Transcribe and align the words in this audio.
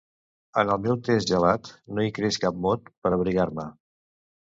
En 0.61 0.71
el 0.75 0.81
meu 0.85 0.97
test 1.09 1.35
gelat 1.35 1.71
no 1.99 2.07
hi 2.07 2.17
creix 2.19 2.43
cap 2.49 2.61
mot 2.67 2.93
per 3.03 3.15
abrigar-me. 3.19 3.73